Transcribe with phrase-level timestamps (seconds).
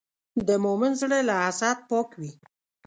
[0.47, 2.31] د مؤمن زړه له حسد پاک وي.